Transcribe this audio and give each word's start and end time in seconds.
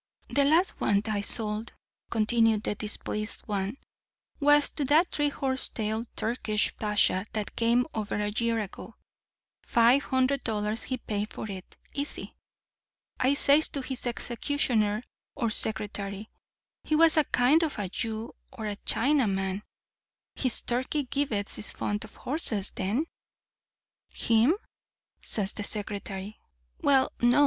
"The 0.29 0.45
last 0.45 0.81
one 0.81 1.03
I 1.05 1.21
sold," 1.21 1.73
continued 2.09 2.63
the 2.63 2.73
displeased 2.73 3.41
one, 3.47 3.77
"was 4.39 4.71
to 4.71 4.85
that 4.85 5.09
three 5.09 5.29
horse 5.29 5.69
tailed 5.69 6.07
Turkish 6.15 6.75
pasha 6.77 7.27
that 7.33 7.55
came 7.55 7.85
over 7.93 8.15
a 8.15 8.33
year 8.35 8.57
ago. 8.57 8.95
Five 9.61 10.05
hundred 10.05 10.43
dollars 10.43 10.81
he 10.81 10.97
paid 10.97 11.31
for 11.31 11.51
it, 11.51 11.77
easy. 11.93 12.35
I 13.19 13.35
says 13.35 13.69
to 13.69 13.81
his 13.81 14.07
executioner 14.07 15.03
or 15.35 15.51
secretary—he 15.51 16.95
was 16.95 17.15
a 17.15 17.23
kind 17.25 17.61
of 17.61 17.77
a 17.77 17.87
Jew 17.87 18.33
or 18.51 18.65
a 18.65 18.77
Chinaman—'His 18.77 20.61
Turkey 20.61 21.03
Gibbets 21.03 21.59
is 21.59 21.69
fond 21.71 22.03
of 22.05 22.15
horses, 22.15 22.71
then?' 22.71 23.05
"'Him?' 24.11 24.55
says 25.21 25.53
the 25.53 25.63
secretary. 25.63 26.39
'Well, 26.81 27.11
no. 27.21 27.39